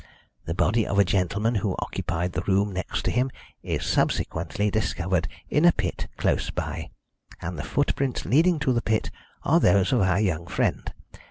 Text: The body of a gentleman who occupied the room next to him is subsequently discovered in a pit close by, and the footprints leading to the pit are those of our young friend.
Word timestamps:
The 0.45 0.55
body 0.55 0.87
of 0.87 0.97
a 0.97 1.05
gentleman 1.05 1.53
who 1.61 1.75
occupied 1.77 2.33
the 2.33 2.41
room 2.41 2.71
next 2.73 3.03
to 3.03 3.11
him 3.11 3.29
is 3.61 3.85
subsequently 3.85 4.71
discovered 4.71 5.27
in 5.47 5.63
a 5.63 5.71
pit 5.71 6.07
close 6.17 6.49
by, 6.49 6.89
and 7.39 7.55
the 7.55 7.61
footprints 7.63 8.25
leading 8.25 8.57
to 8.61 8.73
the 8.73 8.81
pit 8.81 9.11
are 9.43 9.59
those 9.59 9.93
of 9.93 10.01
our 10.01 10.19
young 10.19 10.47
friend. 10.47 10.91